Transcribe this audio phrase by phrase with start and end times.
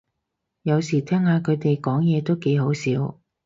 [0.63, 3.19] 有時聽下佢哋講嘢都幾好笑